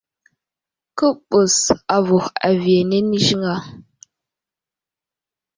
Kə 0.97 1.07
ɓes 1.29 1.55
avuh 1.95 2.25
aviyenene 2.47 3.17
ziŋ 3.25 3.43
a? 3.53 3.55